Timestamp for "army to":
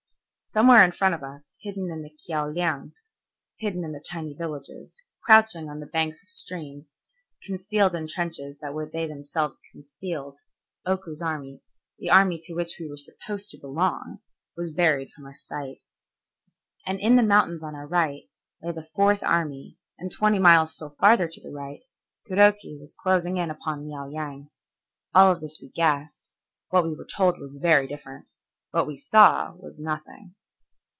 12.09-12.53